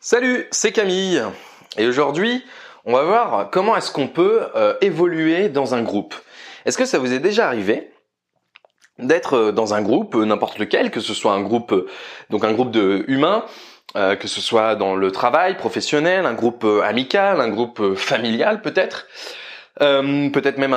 Salut, 0.00 0.46
c'est 0.52 0.70
Camille. 0.70 1.20
Et 1.76 1.88
aujourd'hui, 1.88 2.44
on 2.84 2.92
va 2.92 3.02
voir 3.02 3.50
comment 3.50 3.76
est-ce 3.76 3.90
qu'on 3.90 4.06
peut 4.06 4.42
euh, 4.54 4.74
évoluer 4.80 5.48
dans 5.48 5.74
un 5.74 5.82
groupe. 5.82 6.14
Est-ce 6.64 6.78
que 6.78 6.84
ça 6.84 7.00
vous 7.00 7.12
est 7.12 7.18
déjà 7.18 7.48
arrivé 7.48 7.90
d'être 9.00 9.34
euh, 9.34 9.50
dans 9.50 9.74
un 9.74 9.82
groupe, 9.82 10.14
euh, 10.14 10.24
n'importe 10.24 10.60
lequel, 10.60 10.92
que 10.92 11.00
ce 11.00 11.14
soit 11.14 11.32
un 11.32 11.40
groupe, 11.40 11.74
donc 12.30 12.44
un 12.44 12.52
groupe 12.52 12.70
de 12.70 13.04
humains, 13.08 13.44
que 13.94 14.28
ce 14.28 14.40
soit 14.40 14.76
dans 14.76 14.94
le 14.94 15.10
travail 15.10 15.56
professionnel, 15.56 16.26
un 16.26 16.34
groupe 16.34 16.64
amical, 16.84 17.40
un 17.40 17.48
groupe 17.48 17.94
familial 17.94 18.60
peut-être, 18.60 19.06
peut-être 19.80 20.58
même 20.58 20.74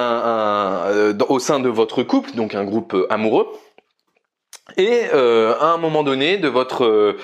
au 1.28 1.40
sein 1.40 1.60
de 1.60 1.68
votre 1.68 2.04
couple, 2.04 2.32
donc 2.32 2.56
un 2.56 2.64
groupe 2.64 2.96
amoureux? 3.10 3.52
Et 4.78 5.04
euh, 5.14 5.56
à 5.60 5.68
un 5.68 5.78
moment 5.78 6.04
donné 6.04 6.38
de 6.38 6.48
votre, 6.48 6.86
euh, 6.86 7.18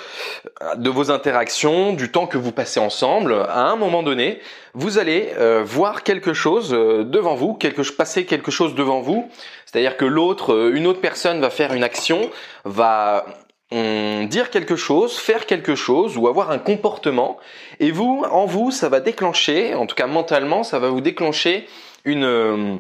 de 0.76 0.90
vos 0.90 1.12
interactions, 1.12 1.94
du 1.94 2.12
temps 2.12 2.28
que 2.28 2.38
vous 2.38 2.52
passez 2.52 2.80
ensemble, 2.80 3.34
à 3.34 3.68
un 3.68 3.76
moment 3.76 4.04
donné, 4.04 4.40
vous 4.74 4.98
allez 4.98 5.34
euh, 5.38 5.64
voir 5.66 6.04
quelque 6.04 6.34
chose 6.34 6.70
devant 6.70 7.36
vous, 7.36 7.54
quelque, 7.54 7.82
passer 7.92 8.26
quelque 8.26 8.52
chose 8.52 8.76
devant 8.76 9.02
vous. 9.02 9.30
C'est-à-dire 9.66 9.98
que 9.98 10.06
l'autre, 10.06 10.72
une 10.74 10.88
autre 10.88 11.02
personne 11.02 11.42
va 11.42 11.50
faire 11.50 11.74
une 11.74 11.84
action, 11.84 12.30
va 12.66 13.26
hum, 13.72 14.28
dire 14.28 14.50
quelque 14.50 14.76
chose, 14.76 15.18
faire 15.18 15.46
quelque 15.46 15.76
chose 15.76 16.18
ou 16.18 16.28
avoir 16.28 16.52
un 16.52 16.60
comportement, 16.60 17.38
et 17.80 17.92
vous, 17.92 18.24
en 18.30 18.46
vous, 18.46 18.72
ça 18.72 18.90
va 18.90 19.00
déclencher, 19.00 19.74
en 19.74 19.86
tout 19.86 19.96
cas 19.96 20.08
mentalement, 20.08 20.64
ça 20.64 20.80
va 20.80 20.90
vous 20.90 21.02
déclencher 21.02 21.68
une 22.06 22.80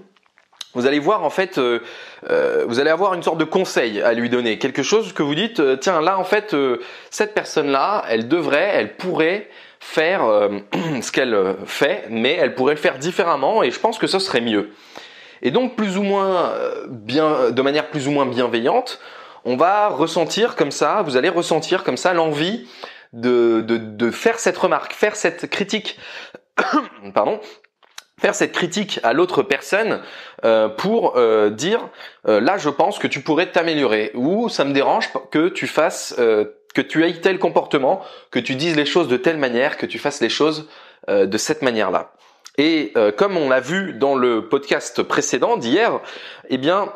vous 0.78 0.86
allez 0.86 1.00
voir 1.00 1.24
en 1.24 1.32
fait, 1.32 1.58
euh, 1.58 1.80
euh, 2.30 2.66
vous 2.68 2.80
allez 2.80 2.92
avoir 2.92 3.16
une 3.16 3.24
sorte 3.24 3.40
de 3.40 3.44
conseil 3.46 4.00
à 4.00 4.14
lui 4.14 4.30
donner, 4.30 4.60
quelque 4.60 4.84
chose 4.84 5.12
que 5.12 5.24
vous 5.24 5.34
dites, 5.34 5.60
euh, 5.60 5.76
tiens 5.76 6.02
là 6.02 6.20
en 6.20 6.24
fait, 6.24 6.56
cette 7.10 7.34
personne-là, 7.34 8.06
elle 8.08 8.28
devrait, 8.28 8.70
elle 8.74 8.96
pourrait 8.96 9.50
faire 9.80 10.22
ce 11.02 11.12
qu'elle 11.12 11.56
fait, 11.66 12.06
mais 12.10 12.34
elle 12.40 12.54
pourrait 12.54 12.76
le 12.76 12.80
faire 12.80 13.00
différemment 13.00 13.64
et 13.64 13.72
je 13.72 13.80
pense 13.80 13.98
que 13.98 14.06
ce 14.06 14.20
serait 14.20 14.42
mieux. 14.42 14.70
Et 15.42 15.50
donc 15.50 15.76
plus 15.76 15.98
ou 15.98 16.04
moins 16.04 16.54
bien, 16.88 17.50
de 17.50 17.62
manière 17.64 17.90
plus 17.90 18.08
ou 18.08 18.12
moins 18.12 18.28
bienveillante, 18.28 19.00
on 19.46 19.56
va 19.56 19.88
ressentir 19.88 20.56
comme 20.56 20.72
ça, 20.72 21.02
vous 21.04 21.18
allez 21.18 21.30
ressentir 21.30 21.84
comme 21.84 21.98
ça 21.98 22.14
l'envie 22.14 22.68
de, 23.14 23.64
de, 23.66 23.78
de 23.78 24.12
faire 24.12 24.38
cette 24.38 24.58
remarque, 24.58 24.94
faire 24.94 25.16
cette 25.16 25.50
critique, 25.50 25.98
pardon, 27.16 27.40
faire 28.20 28.36
cette 28.36 28.52
critique 28.52 29.00
à 29.04 29.14
l'autre 29.14 29.44
personne 29.44 30.02
euh, 30.44 30.70
pour 30.70 31.18
euh, 31.18 31.50
dire 31.50 31.88
euh, 32.28 32.40
là 32.40 32.58
je 32.58 32.70
pense 32.70 32.98
que 32.98 33.08
tu 33.08 33.22
pourrais 33.22 33.52
t'améliorer 33.52 34.12
ou 34.16 34.50
ça 34.50 34.66
me 34.66 34.74
dérange 34.74 35.10
que 35.32 35.50
tu 35.50 35.68
fasses 35.68 36.16
que 36.18 36.82
tu 36.82 37.06
aies 37.06 37.14
tel 37.14 37.40
comportement, 37.40 38.02
que 38.30 38.40
tu 38.40 38.56
dises 38.56 38.76
les 38.76 38.86
choses 38.86 39.08
de 39.08 39.18
telle 39.18 39.38
manière, 39.38 39.78
que 39.78 39.88
tu 39.88 39.98
fasses 39.98 40.22
les 40.22 40.30
choses 40.30 40.70
de 41.08 41.38
cette 41.38 41.64
manière-là. 41.64 42.12
Et 42.60 42.94
comme 43.18 43.36
on 43.36 43.50
l'a 43.50 43.62
vu 43.62 43.94
dans 43.94 44.16
le 44.16 44.48
podcast 44.48 45.02
précédent 45.02 45.58
d'hier, 45.58 46.00
eh 46.50 46.58
bien 46.60 46.92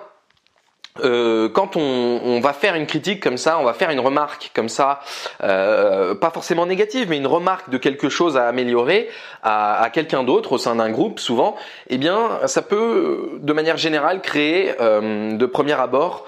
euh, 0.99 1.47
quand 1.49 1.77
on, 1.77 2.39
va 2.41 2.53
faire 2.53 2.75
une 2.75 2.85
critique 2.85 3.21
comme 3.21 3.37
ça, 3.37 3.59
on 3.59 3.63
va 3.63 3.73
faire 3.73 3.91
une 3.91 3.99
remarque 3.99 4.51
comme 4.53 4.69
ça, 4.69 4.99
euh, 5.43 6.15
pas 6.15 6.31
forcément 6.31 6.65
négative, 6.65 7.07
mais 7.09 7.17
une 7.17 7.27
remarque 7.27 7.69
de 7.69 7.77
quelque 7.77 8.09
chose 8.09 8.35
à 8.35 8.47
améliorer 8.47 9.09
à, 9.43 9.89
quelqu'un 9.93 10.23
d'autre 10.23 10.53
au 10.53 10.57
sein 10.57 10.75
d'un 10.75 10.89
groupe, 10.89 11.19
souvent, 11.19 11.55
eh 11.89 11.97
bien, 11.97 12.39
ça 12.45 12.61
peut, 12.61 13.39
de 13.39 13.53
manière 13.53 13.77
générale, 13.77 14.21
créer 14.21 14.73
euh, 14.79 15.37
de 15.37 15.45
premier 15.45 15.73
abord 15.73 16.25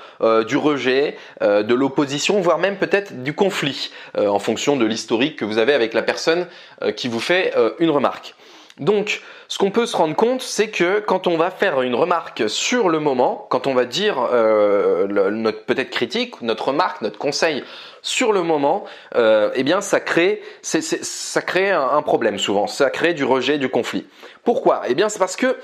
du 0.47 0.55
rejet, 0.55 1.17
de 1.41 1.73
l'opposition, 1.73 2.39
voire 2.39 2.57
même 2.57 2.77
peut-être 2.77 3.23
du 3.23 3.33
conflit, 3.33 3.91
en 4.17 4.39
fonction 4.39 4.77
de 4.77 4.85
l'historique 4.85 5.35
que 5.35 5.43
vous 5.43 5.57
avez 5.57 5.73
avec 5.73 5.93
la 5.93 6.01
personne 6.01 6.47
qui 6.95 7.09
vous 7.09 7.19
fait 7.19 7.53
une 7.79 7.89
remarque. 7.89 8.33
Donc, 8.79 9.21
ce 9.47 9.59
qu'on 9.59 9.69
peut 9.69 9.85
se 9.85 9.95
rendre 9.95 10.15
compte, 10.15 10.41
c'est 10.41 10.69
que 10.69 10.99
quand 10.99 11.27
on 11.27 11.37
va 11.37 11.51
faire 11.51 11.81
une 11.83 11.93
remarque 11.93 12.49
sur 12.49 12.89
le 12.89 12.99
moment, 12.99 13.45
quand 13.49 13.67
on 13.67 13.73
va 13.75 13.85
dire 13.85 14.17
euh, 14.31 15.29
notre 15.29 15.65
peut-être 15.65 15.91
critique, 15.91 16.41
notre 16.41 16.69
remarque, 16.69 17.01
notre 17.01 17.19
conseil 17.19 17.63
sur 18.03 18.33
le 18.33 18.43
moment, 18.43 18.83
euh, 19.15 19.51
eh 19.55 19.63
bien, 19.63 19.81
ça 19.81 19.99
crée, 19.99 20.43
ça 20.61 21.41
crée 21.41 21.71
un, 21.71 22.01
problème 22.01 22.37
souvent. 22.37 22.67
Ça 22.67 22.89
crée 22.89 23.13
du 23.13 23.23
rejet, 23.23 23.57
du 23.57 23.69
conflit. 23.69 24.05
Pourquoi? 24.43 24.83
Eh 24.87 24.93
bien, 24.93 25.07
c'est 25.07 25.19
parce 25.19 25.37
que 25.37 25.57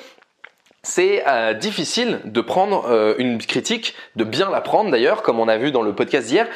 c'est 0.82 1.24
euh, 1.28 1.54
difficile 1.54 2.22
de 2.24 2.40
prendre 2.40 2.86
euh, 2.90 3.14
une 3.18 3.40
critique, 3.40 3.94
de 4.16 4.24
bien 4.24 4.50
la 4.50 4.62
prendre 4.62 4.90
d'ailleurs, 4.90 5.22
comme 5.22 5.40
on 5.40 5.50
a 5.50 5.58
vu 5.58 5.72
dans 5.72 5.82
le 5.82 5.94
podcast 5.94 6.28
d'hier, 6.28 6.48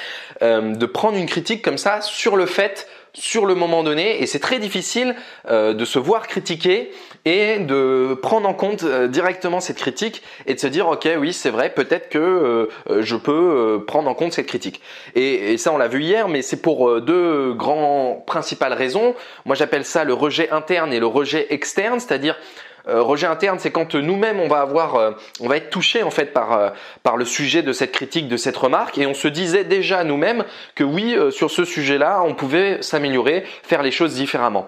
de 0.41 0.85
prendre 0.85 1.17
une 1.17 1.25
critique 1.25 1.61
comme 1.61 1.77
ça 1.77 2.01
sur 2.01 2.35
le 2.35 2.45
fait 2.45 2.87
sur 3.13 3.45
le 3.45 3.53
moment 3.53 3.83
donné 3.83 4.21
et 4.21 4.25
c'est 4.25 4.39
très 4.39 4.59
difficile 4.59 5.15
euh, 5.47 5.73
de 5.73 5.85
se 5.85 5.99
voir 5.99 6.27
critiquer 6.27 6.91
et 7.25 7.59
de 7.59 8.15
prendre 8.21 8.49
en 8.49 8.53
compte 8.53 8.83
euh, 8.83 9.07
directement 9.07 9.59
cette 9.59 9.77
critique 9.77 10.23
et 10.47 10.55
de 10.55 10.59
se 10.59 10.67
dire 10.67 10.87
ok 10.87 11.07
oui 11.19 11.31
c'est 11.31 11.51
vrai 11.51 11.69
peut-être 11.69 12.09
que 12.09 12.17
euh, 12.17 13.01
je 13.01 13.15
peux 13.15 13.83
prendre 13.85 14.09
en 14.09 14.15
compte 14.15 14.33
cette 14.33 14.47
critique. 14.47 14.81
Et, 15.15 15.53
et 15.53 15.57
ça 15.57 15.71
on 15.71 15.77
l'a 15.77 15.87
vu 15.87 16.01
hier 16.01 16.27
mais 16.27 16.41
c'est 16.41 16.61
pour 16.61 17.01
deux 17.01 17.53
grands 17.53 18.23
principales 18.25 18.73
raisons. 18.73 19.15
Moi 19.45 19.55
j'appelle 19.55 19.85
ça 19.85 20.03
le 20.03 20.13
rejet 20.13 20.49
interne 20.49 20.91
et 20.91 20.99
le 20.99 21.07
rejet 21.07 21.47
externe 21.51 21.99
c'est-à-dire 21.99 22.35
euh, 22.35 22.72
rejet 22.87 23.27
interne, 23.27 23.59
c'est 23.59 23.71
quand 23.71 23.95
nous-mêmes 23.95 24.39
on 24.39 24.47
va 24.47 24.61
avoir, 24.61 24.95
euh, 24.95 25.11
on 25.39 25.47
va 25.47 25.57
être 25.57 25.69
touché 25.69 26.03
en 26.03 26.11
fait 26.11 26.33
par 26.33 26.53
euh, 26.53 26.69
par 27.03 27.17
le 27.17 27.25
sujet 27.25 27.61
de 27.61 27.73
cette 27.73 27.91
critique, 27.91 28.27
de 28.27 28.37
cette 28.37 28.57
remarque, 28.57 28.97
et 28.97 29.05
on 29.05 29.13
se 29.13 29.27
disait 29.27 29.63
déjà 29.63 30.03
nous-mêmes 30.03 30.43
que 30.75 30.83
oui, 30.83 31.15
sur 31.31 31.51
ce 31.51 31.65
sujet-là, 31.65 32.21
on 32.23 32.33
pouvait 32.33 32.81
s'améliorer, 32.81 33.43
faire 33.63 33.83
les 33.83 33.91
choses 33.91 34.15
différemment. 34.15 34.67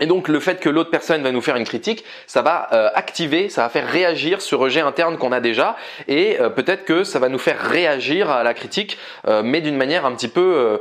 Et 0.00 0.06
donc 0.06 0.26
le 0.26 0.40
fait 0.40 0.58
que 0.58 0.68
l'autre 0.68 0.90
personne 0.90 1.22
va 1.22 1.30
nous 1.30 1.40
faire 1.40 1.54
une 1.54 1.64
critique, 1.64 2.04
ça 2.26 2.42
va 2.42 2.68
euh, 2.72 2.88
activer, 2.94 3.48
ça 3.48 3.62
va 3.62 3.68
faire 3.68 3.86
réagir 3.86 4.42
ce 4.42 4.56
rejet 4.56 4.80
interne 4.80 5.18
qu'on 5.18 5.30
a 5.30 5.40
déjà, 5.40 5.76
et 6.08 6.40
euh, 6.40 6.48
peut-être 6.48 6.84
que 6.84 7.04
ça 7.04 7.20
va 7.20 7.28
nous 7.28 7.38
faire 7.38 7.60
réagir 7.60 8.28
à 8.28 8.42
la 8.42 8.54
critique, 8.54 8.98
euh, 9.28 9.42
mais 9.44 9.60
d'une 9.60 9.76
manière 9.76 10.04
un 10.04 10.12
petit 10.12 10.28
peu 10.28 10.80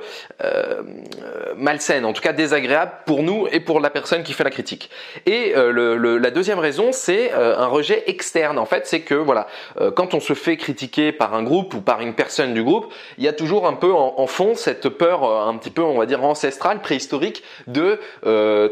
malsaine, 1.55 2.05
en 2.05 2.13
tout 2.13 2.21
cas 2.21 2.33
désagréable 2.33 2.91
pour 3.05 3.23
nous 3.23 3.47
et 3.51 3.59
pour 3.59 3.79
la 3.79 3.89
personne 3.89 4.23
qui 4.23 4.33
fait 4.33 4.43
la 4.43 4.49
critique. 4.49 4.89
Et 5.25 5.53
le, 5.55 5.95
la 6.17 6.31
deuxième 6.31 6.59
raison, 6.59 6.91
c'est 6.91 7.31
un 7.31 7.67
rejet 7.67 8.03
externe. 8.07 8.57
En 8.59 8.65
fait, 8.65 8.87
c'est 8.87 9.01
que 9.01 9.15
voilà, 9.15 9.47
quand 9.95 10.13
on 10.13 10.19
se 10.19 10.33
fait 10.33 10.57
critiquer 10.57 11.11
par 11.11 11.33
un 11.33 11.43
groupe 11.43 11.73
ou 11.73 11.81
par 11.81 12.01
une 12.01 12.13
personne 12.13 12.53
du 12.53 12.63
groupe, 12.63 12.93
il 13.17 13.23
y 13.23 13.27
a 13.27 13.33
toujours 13.33 13.67
un 13.67 13.73
peu 13.73 13.93
en, 13.93 14.15
en 14.17 14.27
fond 14.27 14.55
cette 14.55 14.89
peur, 14.89 15.23
un 15.47 15.57
petit 15.57 15.71
peu, 15.71 15.81
on 15.81 15.97
va 15.97 16.05
dire 16.05 16.23
ancestrale, 16.23 16.81
préhistorique, 16.81 17.43
de 17.67 17.99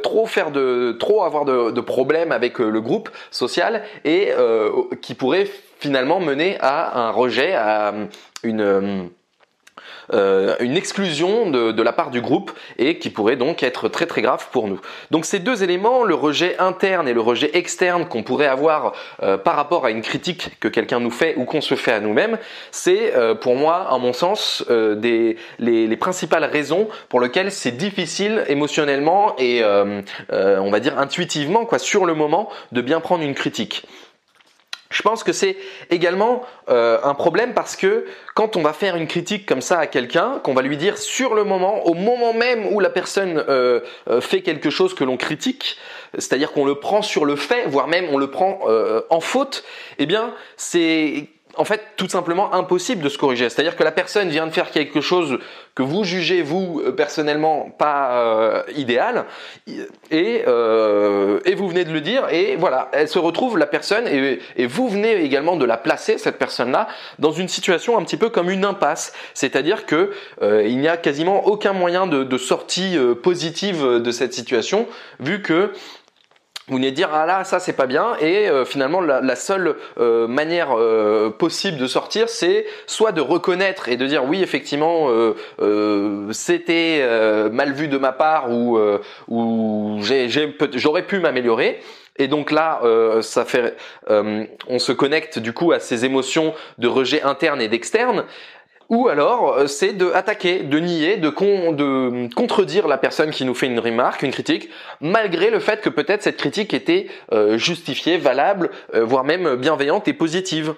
trop 0.03 0.25
faire 0.31 0.51
de 0.51 0.95
trop 0.99 1.23
avoir 1.23 1.45
de, 1.45 1.81
problèmes 1.81 2.31
avec 2.31 2.59
euh, 2.59 2.69
le 2.69 2.81
groupe 2.81 3.09
social 3.31 3.83
et 4.05 4.31
euh, 4.31 4.69
qui 5.01 5.13
pourrait 5.13 5.47
finalement 5.79 6.19
mener 6.19 6.57
à 6.59 7.07
un 7.07 7.11
rejet, 7.11 7.53
à 7.53 7.93
une 8.43 9.09
euh, 10.13 10.55
une 10.59 10.77
exclusion 10.77 11.49
de, 11.49 11.81
la 11.81 11.93
part 11.93 12.11
du 12.11 12.21
groupe 12.21 12.51
et 12.77 12.99
qui 12.99 13.09
pourrait 13.09 13.35
donc 13.35 13.63
être 13.63 13.87
très 13.87 14.05
très 14.05 14.21
grave 14.21 14.47
pour 14.51 14.67
nous. 14.67 14.79
Donc 15.09 15.25
ces 15.25 15.39
deux 15.39 15.63
éléments, 15.63 16.03
le 16.03 16.15
rejet 16.15 16.57
interne 16.59 17.07
et 17.07 17.13
le 17.13 17.21
rejet 17.21 17.51
externe 17.53 18.05
qu'on 18.05 18.23
pourrait 18.23 18.47
avoir 18.47 18.93
euh, 19.23 19.37
par 19.37 19.55
rapport 19.55 19.85
à 19.85 19.91
une 19.91 20.01
critique 20.01 20.59
que 20.59 20.67
quelqu'un 20.67 20.99
nous 20.99 21.11
fait 21.11 21.35
ou 21.37 21.45
qu'on 21.45 21.61
se 21.61 21.75
fait 21.75 21.91
à 21.91 21.99
nous-mêmes, 21.99 22.37
c'est 22.71 23.15
euh, 23.15 23.35
pour 23.35 23.55
moi, 23.55 23.87
en 23.89 23.99
mon 23.99 24.13
sens, 24.13 24.63
des, 24.69 25.37
les, 25.59 25.87
les, 25.87 25.97
principales 25.97 26.45
raisons 26.45 26.87
pour 27.09 27.19
lesquelles 27.19 27.51
c'est 27.51 27.71
difficile 27.71 28.43
émotionnellement 28.47 29.35
et 29.37 29.63
on 29.63 30.71
va 30.71 30.79
dire 30.79 30.97
intuitivement, 30.99 31.65
quoi, 31.65 31.79
sur 31.79 32.05
le 32.05 32.13
moment, 32.13 32.49
de 32.71 32.81
bien 32.81 32.99
prendre 32.99 33.23
une 33.23 33.35
critique. 33.35 33.85
Je 34.91 35.01
pense 35.01 35.23
que 35.23 35.31
c'est 35.31 35.57
également 35.89 36.43
euh, 36.69 36.99
un 37.03 37.13
problème 37.15 37.53
parce 37.53 37.75
que 37.75 38.05
quand 38.35 38.57
on 38.57 38.61
va 38.61 38.73
faire 38.73 38.95
une 38.95 39.07
critique 39.07 39.45
comme 39.45 39.61
ça 39.61 39.79
à 39.79 39.87
quelqu'un, 39.87 40.39
qu'on 40.43 40.53
va 40.53 40.61
lui 40.61 40.77
dire 40.77 40.97
sur 40.97 41.33
le 41.33 41.43
moment, 41.43 41.87
au 41.87 41.93
moment 41.93 42.33
même 42.33 42.67
où 42.67 42.79
la 42.79 42.89
personne 42.89 43.43
euh, 43.47 43.79
euh, 44.09 44.21
fait 44.21 44.41
quelque 44.41 44.69
chose 44.69 44.93
que 44.93 45.03
l'on 45.03 45.17
critique, 45.17 45.77
c'est-à-dire 46.13 46.51
qu'on 46.51 46.65
le 46.65 46.75
prend 46.75 47.01
sur 47.01 47.23
le 47.23 47.37
fait, 47.37 47.65
voire 47.67 47.87
même 47.87 48.07
on 48.11 48.17
le 48.17 48.29
prend 48.29 48.59
en 49.09 49.19
faute, 49.21 49.63
eh 49.97 50.05
bien 50.05 50.33
c'est 50.57 51.29
en 51.57 51.65
fait 51.65 51.81
tout 51.97 52.07
simplement 52.07 52.53
impossible 52.53 53.03
de 53.03 53.09
se 53.09 53.17
corriger. 53.17 53.49
C'est-à-dire 53.49 53.75
que 53.75 53.83
la 53.83 53.91
personne 53.91 54.29
vient 54.29 54.47
de 54.47 54.51
faire 54.51 54.71
quelque 54.71 55.01
chose 55.01 55.39
que 55.75 55.83
vous 55.83 56.03
jugez 56.03 56.41
vous 56.41 56.81
euh, 56.85 56.91
personnellement 56.91 57.69
pas 57.77 58.11
euh, 58.11 58.63
idéal 58.75 59.25
et, 60.09 60.43
euh, 60.47 61.39
vous 61.55 61.67
venez 61.67 61.85
de 61.85 61.91
le 61.91 62.01
dire 62.01 62.27
et 62.29 62.55
voilà, 62.55 62.89
elle 62.91 63.07
se 63.07 63.19
retrouve 63.19 63.57
la 63.57 63.67
personne 63.67 64.07
et, 64.07 64.39
vous 64.65 64.87
venez 64.87 65.23
également 65.23 65.55
de 65.55 65.65
la 65.65 65.77
placer 65.77 66.17
cette 66.17 66.37
personne-là 66.37 66.87
dans 67.19 67.31
une 67.31 67.47
situation 67.47 67.97
un 67.97 68.03
petit 68.03 68.17
peu 68.17 68.29
comme 68.29 68.49
une 68.49 68.65
impasse. 68.65 69.13
C'est-à-dire 69.33 69.85
que 69.85 70.11
euh, 70.41 70.63
il 70.65 70.79
n'y 70.79 70.87
a 70.87 70.97
quasiment 70.97 71.45
aucun 71.45 71.73
moyen 71.73 72.07
de, 72.07 72.23
de 72.23 72.37
sortie 72.37 72.97
positive 73.21 73.83
de 73.83 74.11
cette 74.11 74.33
situation 74.33 74.87
vu 75.19 75.41
que 75.41 75.71
vous 76.67 76.77
venez 76.77 76.91
dire 76.91 77.09
ah 77.13 77.25
là 77.25 77.43
ça 77.43 77.59
c'est 77.59 77.73
pas 77.73 77.87
bien 77.87 78.15
et 78.19 78.49
euh, 78.49 78.65
finalement 78.65 79.01
la, 79.01 79.35
seule 79.35 79.75
euh, 79.99 80.27
manière 80.27 80.77
euh, 80.77 81.29
possible 81.29 81.77
de 81.77 81.87
sortir 81.87 82.29
c'est 82.29 82.65
soit 82.85 83.11
de 83.11 83.21
reconnaître 83.21 83.89
et 83.89 83.97
de 83.97 84.05
dire 84.05 84.25
oui 84.25 84.41
effectivement 84.43 85.09
c'était 86.31 87.05
mal 87.51 87.73
vu 87.73 87.87
de 87.87 87.97
ma 87.97 88.11
part 88.11 88.51
ou 88.51 88.79
ou 89.27 89.99
j'aurais 90.01 91.05
pu 91.05 91.19
m'améliorer 91.19 91.79
et 92.17 92.27
donc 92.27 92.51
là, 92.51 92.81
ça 93.21 93.45
fait, 93.45 93.75
on 94.07 94.79
se 94.79 94.91
connecte 94.91 95.39
du 95.39 95.53
coup 95.53 95.71
à 95.71 95.79
ces 95.79 96.05
émotions 96.05 96.53
de 96.77 96.87
rejet 96.87 97.21
interne 97.23 97.61
et 97.61 97.67
d'externe. 97.67 98.25
Ou 98.91 99.07
alors, 99.07 99.53
euh, 99.53 99.67
c'est 99.67 99.93
de 99.93 100.11
attaquer, 100.11 100.63
de 100.63 100.77
nier, 100.77 101.15
de, 101.15 101.29
de 101.29 102.33
contredire 102.35 102.89
la 102.89 102.97
personne 102.97 103.31
qui 103.31 103.45
nous 103.45 103.53
fait 103.55 103.67
une 103.67 103.79
remarque, 103.79 104.21
une 104.21 104.31
critique, 104.31 104.69
malgré 104.99 105.49
le 105.49 105.59
fait 105.59 105.79
que 105.79 105.87
peut-être 105.87 106.21
cette 106.23 106.35
critique 106.35 106.73
était 106.73 107.07
euh, 107.31 107.57
justifiée, 107.57 108.17
valable, 108.17 108.69
euh, 108.93 109.05
voire 109.05 109.23
même 109.23 109.55
bienveillante 109.55 110.09
et 110.09 110.13
positive. 110.13 110.75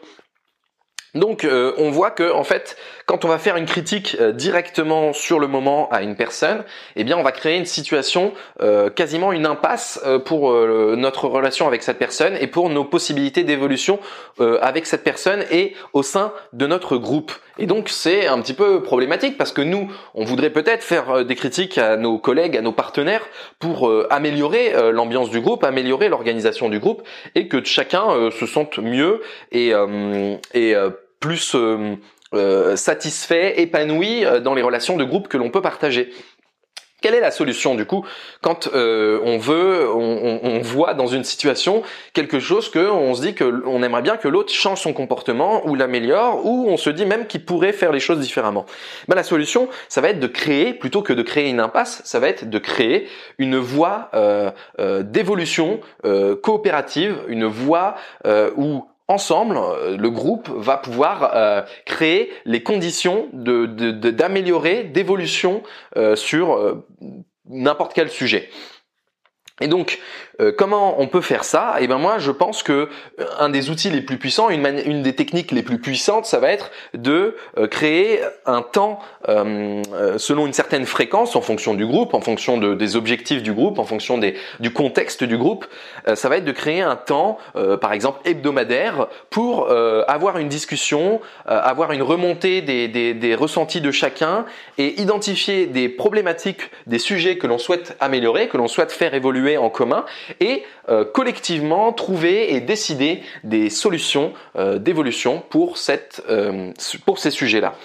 Donc 1.16 1.44
euh, 1.44 1.74
on 1.78 1.92
voit 1.92 2.10
que 2.10 2.32
en 2.32 2.44
fait 2.44 2.76
quand 3.06 3.24
on 3.24 3.28
va 3.28 3.38
faire 3.38 3.56
une 3.56 3.68
critique 3.68 4.18
euh, 4.20 4.32
directement 4.32 5.14
sur 5.14 5.40
le 5.40 5.48
moment 5.48 5.88
à 5.92 6.02
une 6.02 6.16
personne, 6.16 6.64
eh 6.96 7.04
bien 7.04 7.18
on 7.18 7.24
va 7.24 7.32
créer 7.32 7.58
une 7.58 7.68
situation 7.68 8.34
euh, 8.62 8.90
quasiment 8.90 9.32
une 9.32 9.46
impasse 9.46 10.04
pour 10.26 10.52
notre 10.54 11.28
relation 11.28 11.68
avec 11.68 11.84
cette 11.84 12.00
personne 12.00 12.36
et 12.40 12.48
pour 12.48 12.70
nos 12.70 12.84
possibilités 12.84 13.44
d'évolution 13.44 14.00
avec 14.40 14.86
cette 14.86 15.04
personne 15.04 15.44
et 15.52 15.76
au 15.94 16.04
sein 16.04 16.34
de 16.54 16.68
notre 16.68 16.98
groupe. 16.98 17.32
Et 17.58 17.66
donc 17.66 17.90
c'est 17.90 18.28
un 18.28 18.42
petit 18.42 18.54
peu 18.54 18.82
problématique 18.82 19.38
parce 19.38 19.52
que 19.52 19.62
nous 19.62 19.92
on 20.16 20.26
voudrait 20.26 20.50
peut-être 20.50 20.84
faire 20.84 21.24
des 21.26 21.36
critiques 21.36 21.78
à 21.78 21.98
nos 21.98 22.18
collègues, 22.18 22.58
à 22.58 22.62
nos 22.62 22.72
partenaires 22.72 23.26
pour 23.60 23.92
améliorer 24.10 24.74
l'ambiance 24.92 25.30
du 25.30 25.40
groupe, 25.40 25.64
améliorer 25.64 26.10
l'organisation 26.10 26.70
du 26.70 26.80
groupe 26.80 27.04
et 27.36 27.48
que 27.48 27.64
chacun 27.64 28.32
se 28.32 28.46
sente 28.46 28.80
mieux 28.80 29.22
et, 29.52 29.72
et 30.54 30.76
plus 31.24 31.56
euh, 31.56 31.96
euh, 32.34 32.76
satisfait, 32.76 33.62
épanoui 33.62 34.26
euh, 34.26 34.42
dans 34.42 34.56
les 34.56 34.62
relations 34.62 34.98
de 34.98 35.06
groupe 35.06 35.30
que 35.30 35.38
l'on 35.38 35.50
peut 35.50 35.62
partager. 35.62 36.12
Quelle 37.04 37.16
est 37.16 37.20
la 37.20 37.32
solution 37.32 37.76
du 37.76 37.86
coup 37.86 38.06
quand 38.42 38.70
on 38.74 39.38
veut, 39.38 39.90
on, 39.94 40.60
voit 40.62 40.94
dans 40.94 41.08
une 41.08 41.26
situation 41.26 41.84
quelque 42.14 42.40
chose 42.40 42.72
que 42.72 42.80
on 42.80 43.14
se 43.14 43.22
dit 43.22 43.34
que 43.34 43.62
on 43.66 43.84
aimerait 43.84 44.02
bien 44.02 44.16
que 44.16 44.30
l'autre 44.30 44.54
change 44.54 44.80
son 44.80 44.94
comportement 44.94 45.68
ou 45.68 45.76
l'améliore 45.76 46.46
ou 46.46 46.66
on 46.70 46.78
se 46.78 46.90
dit 46.90 47.06
même 47.06 47.28
qu'il 47.28 47.44
pourrait 47.44 47.74
faire 47.74 47.92
les 47.92 48.00
choses 48.00 48.20
différemment? 48.20 48.66
Ben, 49.10 49.16
la 49.16 49.24
solution, 49.24 49.68
ça 49.90 50.00
va 50.00 50.10
être 50.10 50.22
de 50.22 50.28
créer 50.28 50.74
plutôt 50.74 51.02
que 51.02 51.12
de 51.12 51.22
créer 51.22 51.50
une 51.50 51.60
impasse, 51.60 52.02
ça 52.06 52.20
va 52.20 52.30
être 52.30 52.50
de 52.50 52.58
créer 52.58 53.10
une 53.38 53.58
voie 53.58 54.10
d'évolution 55.02 55.82
coopérative, 56.42 57.18
une 57.28 57.46
voie 57.46 57.96
où 58.56 58.86
ensemble, 59.08 59.58
euh, 59.58 59.98
le 59.98 60.10
groupe 60.10 60.50
va 60.50 60.78
pouvoir 60.78 61.32
euh, 61.36 61.62
créer 61.86 62.32
les 62.46 62.64
conditions 62.64 63.28
d'améliorer, 63.34 64.84
d'évolution 64.84 65.64
euh, 65.98 66.16
sur 66.16 66.82
n'importe 67.50 67.94
quel 67.94 68.10
sujet. 68.10 68.50
Et 69.64 69.68
donc, 69.68 70.00
euh, 70.42 70.52
comment 70.56 71.00
on 71.00 71.08
peut 71.08 71.22
faire 71.22 71.44
ça? 71.44 71.76
Eh 71.80 71.88
ben 71.88 71.98
moi, 71.98 72.18
je 72.18 72.32
pense 72.32 72.64
que 72.64 72.90
euh, 73.20 73.26
un 73.40 73.50
des 73.50 73.70
outils 73.70 73.90
les 73.90 74.02
plus 74.02 74.18
puissants, 74.18 74.50
une, 74.50 75.04
des 75.04 75.16
techniques 75.16 75.52
les 75.52 75.64
plus 75.64 75.80
puissantes, 75.80 76.26
ça 76.26 76.40
va 76.40 76.52
être 76.52 76.72
de 76.94 77.38
euh, 77.58 77.68
créer 77.68 78.20
un 78.46 78.62
temps 78.62 79.00
selon 80.18 80.46
une 80.46 80.54
certaine 80.54 80.86
fréquence, 80.86 81.38
en 81.38 81.42
fonction 81.42 81.76
du 81.76 81.86
groupe, 81.86 82.14
en 82.14 82.20
fonction 82.20 82.58
de, 82.58 82.74
des 82.74 82.98
objectifs 82.98 83.42
du 83.42 83.54
groupe, 83.54 83.80
en 83.80 83.86
fonction 83.86 84.20
du 84.60 84.74
contexte 84.74 85.24
du 85.24 85.38
groupe. 85.38 85.66
ça 86.14 86.28
va 86.28 86.38
être 86.38 86.44
de 86.44 86.52
créer 86.52 86.82
un 86.82 86.98
temps, 86.98 87.38
par 87.80 87.94
exemple 87.94 88.20
hebdomadaire, 88.26 89.08
pour 89.30 89.72
avoir 89.72 90.40
une 90.40 90.50
discussion, 90.50 91.22
avoir 91.46 91.94
une 91.94 92.02
remontée 92.02 92.62
des 92.62 93.36
ressentis 93.36 93.80
de 93.80 93.92
chacun 93.92 94.46
et 94.78 95.00
identifier 95.02 95.68
des 95.68 95.88
problématiques, 95.88 96.70
des 96.86 97.00
sujets 97.00 97.38
que 97.38 97.48
l'on 97.48 97.58
souhaite 97.58 97.96
améliorer, 98.02 98.50
que 98.50 98.58
l'on 98.58 98.68
souhaite 98.68 98.92
faire 98.92 99.14
évoluer 99.14 99.53
en 99.58 99.70
commun 99.70 100.06
et 100.40 100.64
euh, 100.90 101.06
collectivement 101.06 101.92
trouver 101.94 102.54
et 102.54 102.62
décider 102.62 103.22
des 103.44 103.70
solutions 103.70 104.34
euh, 104.56 104.80
d'évolution 104.80 105.44
euh, 106.30 106.72
pour 107.06 107.20
ces 107.20 107.32
sujets-là. 107.32 107.76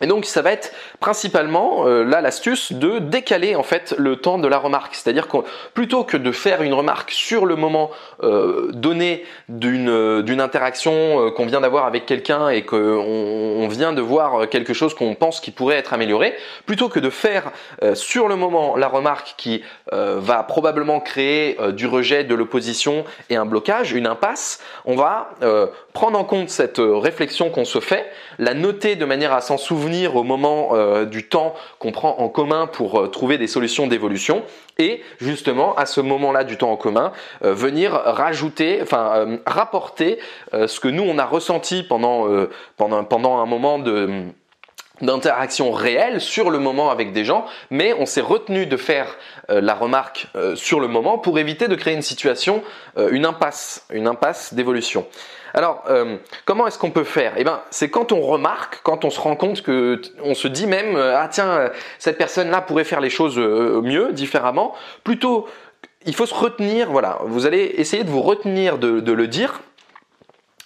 Et 0.00 0.08
donc 0.08 0.24
ça 0.24 0.42
va 0.42 0.50
être 0.50 0.72
principalement 0.98 1.86
euh, 1.86 2.02
là 2.02 2.20
l'astuce 2.20 2.72
de 2.72 2.98
décaler 2.98 3.54
en 3.54 3.62
fait 3.62 3.94
le 3.96 4.16
temps 4.16 4.38
de 4.38 4.48
la 4.48 4.58
remarque, 4.58 4.96
c'est-à-dire 4.96 5.28
que 5.28 5.36
plutôt 5.72 6.02
que 6.02 6.16
de 6.16 6.32
faire 6.32 6.62
une 6.62 6.74
remarque 6.74 7.12
sur 7.12 7.46
le 7.46 7.54
moment 7.54 7.92
euh, 8.24 8.72
donné 8.72 9.24
d'une 9.48 9.88
euh, 9.88 10.38
interaction 10.40 11.30
qu'on 11.36 11.46
vient 11.46 11.60
d'avoir 11.60 11.86
avec 11.86 12.06
quelqu'un 12.06 12.48
et 12.48 12.62
qu'on 12.62 12.76
on 12.76 13.68
vient 13.68 13.92
de 13.92 14.00
voir 14.00 14.48
quelque 14.48 14.74
chose 14.74 14.94
qu'on 14.94 15.14
pense 15.14 15.38
qui 15.38 15.52
pourrait 15.52 15.76
être 15.76 15.92
amélioré, 15.92 16.34
plutôt 16.66 16.88
que 16.88 16.98
de 16.98 17.08
faire 17.08 17.52
sur 17.94 18.26
le 18.26 18.34
moment 18.34 18.76
la 18.76 18.88
remarque 18.88 19.34
qui 19.36 19.62
va 19.92 20.42
probablement 20.42 20.98
créer 20.98 21.56
du 21.70 21.86
rejet, 21.86 22.24
de 22.24 22.34
l'opposition 22.34 23.04
et 23.30 23.36
un 23.36 23.44
blocage, 23.46 23.92
une 23.92 24.08
impasse, 24.08 24.60
on 24.86 24.96
va 24.96 25.30
prendre 25.92 26.18
en 26.18 26.24
compte 26.24 26.50
cette 26.50 26.80
réflexion 26.80 27.50
qu'on 27.50 27.64
se 27.64 27.78
fait, 27.78 28.10
la 28.40 28.54
noter 28.54 28.96
de 28.96 29.04
manière 29.04 29.32
à 29.32 29.40
s'en 29.40 29.56
souvenir 29.56 29.83
au 30.14 30.22
moment 30.22 30.70
euh, 30.72 31.04
du 31.04 31.28
temps 31.28 31.54
qu'on 31.78 31.92
prend 31.92 32.16
en 32.18 32.28
commun 32.28 32.66
pour 32.66 33.00
euh, 33.00 33.08
trouver 33.08 33.38
des 33.38 33.46
solutions 33.46 33.86
d'évolution 33.86 34.42
et 34.78 35.02
justement 35.20 35.74
à 35.76 35.86
ce 35.86 36.00
moment-là 36.00 36.44
du 36.44 36.56
temps 36.56 36.72
en 36.72 36.76
commun 36.76 37.12
euh, 37.44 37.52
venir 37.52 37.92
rajouter, 37.92 38.80
enfin 38.82 39.38
rapporter 39.46 40.18
ce 40.52 40.80
que 40.80 40.88
nous 40.88 41.02
on 41.02 41.18
a 41.18 41.24
ressenti 41.24 41.82
pendant 41.82 42.26
un 42.78 43.46
moment 43.46 43.78
d'interaction 45.00 45.70
réelle 45.70 46.20
sur 46.20 46.50
le 46.50 46.58
moment 46.58 46.90
avec 46.90 47.12
des 47.12 47.24
gens, 47.24 47.44
mais 47.70 47.94
on 47.98 48.06
s'est 48.06 48.20
retenu 48.20 48.66
de 48.66 48.76
faire 48.76 49.16
la 49.48 49.74
remarque 49.74 50.28
sur 50.54 50.80
le 50.80 50.88
moment 50.88 51.18
pour 51.18 51.38
éviter 51.38 51.68
de 51.68 51.74
créer 51.74 51.94
une 51.94 52.02
situation, 52.02 52.62
une 52.96 53.26
impasse, 53.26 53.86
une 53.90 54.06
impasse 54.06 54.54
d'évolution. 54.54 55.06
Alors, 55.54 55.84
euh, 55.88 56.16
comment 56.44 56.66
est-ce 56.66 56.78
qu'on 56.78 56.90
peut 56.90 57.04
faire? 57.04 57.34
Eh 57.36 57.44
ben, 57.44 57.60
c'est 57.70 57.88
quand 57.88 58.10
on 58.10 58.20
remarque, 58.20 58.80
quand 58.82 59.04
on 59.04 59.10
se 59.10 59.20
rend 59.20 59.36
compte 59.36 59.62
que, 59.62 60.02
on 60.24 60.34
se 60.34 60.48
dit 60.48 60.66
même, 60.66 60.96
euh, 60.96 61.16
ah 61.16 61.28
tiens, 61.28 61.48
euh, 61.48 61.68
cette 62.00 62.18
personne-là 62.18 62.60
pourrait 62.60 62.84
faire 62.84 63.00
les 63.00 63.08
choses 63.08 63.38
mieux, 63.38 64.12
différemment. 64.12 64.74
Plutôt, 65.04 65.46
il 66.06 66.14
faut 66.14 66.26
se 66.26 66.34
retenir. 66.34 66.90
Voilà, 66.90 67.20
vous 67.22 67.46
allez 67.46 67.74
essayer 67.76 68.02
de 68.02 68.10
vous 68.10 68.22
retenir 68.22 68.78
de 68.78 69.12
le 69.12 69.28
dire 69.28 69.60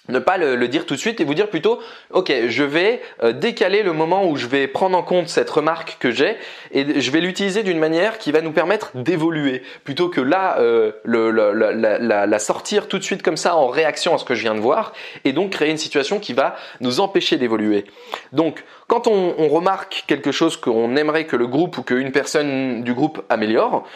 ne 0.09 0.19
pas 0.19 0.37
le, 0.37 0.67
dire 0.67 0.85
tout 0.85 0.95
de 0.95 0.99
suite 0.99 1.19
et 1.19 1.23
vous 1.23 1.33
dire 1.33 1.49
plutôt 1.49 1.79
ok 2.11 2.31
je 2.47 2.63
vais 2.63 3.01
euh, 3.23 3.31
décaler 3.31 3.83
le 3.83 3.93
moment 3.93 4.27
où 4.27 4.35
je 4.35 4.47
vais 4.47 4.67
prendre 4.67 4.97
en 4.97 5.03
compte 5.03 5.29
cette 5.29 5.49
remarque 5.49 5.97
que 5.99 6.11
j'ai 6.11 6.37
et 6.71 6.99
je 6.99 7.11
vais 7.11 7.21
l'utiliser 7.21 7.63
d'une 7.63 7.79
manière 7.79 8.17
qui 8.17 8.31
va 8.31 8.41
nous 8.41 8.51
permettre 8.51 8.91
d'évoluer. 8.95 9.63
Plutôt 9.83 10.09
que 10.09 10.21
là 10.21 10.57
euh, 10.59 10.91
la, 11.05 12.39
sortir 12.39 12.87
tout 12.87 12.97
de 12.97 13.03
suite 13.03 13.23
comme 13.23 13.37
ça 13.37 13.55
en 13.55 13.67
réaction 13.67 14.15
à 14.15 14.17
ce 14.17 14.25
que 14.25 14.35
je 14.35 14.41
viens 14.41 14.55
de 14.55 14.59
voir 14.59 14.93
et 15.25 15.33
donc 15.33 15.51
créer 15.51 15.71
une 15.71 15.77
situation 15.77 16.19
qui 16.19 16.33
va 16.33 16.55
nous 16.81 16.99
empêcher 16.99 17.37
d'évoluer. 17.37 17.85
Donc 18.33 18.63
quand 18.87 19.07
on, 19.07 19.35
on 19.37 19.47
remarque 19.47 20.03
quelque 20.07 20.31
chose 20.31 20.57
qu'on 20.57 20.95
aimerait 20.95 21.25
que 21.25 21.35
le 21.35 21.47
groupe 21.47 21.77
ou 21.77 21.83
qu'une 21.83 22.11
personne 22.11 22.83
du 22.83 22.93
groupe 22.93 23.21
améliore 23.29 23.87